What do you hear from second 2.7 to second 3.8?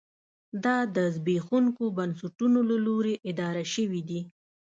لوري اداره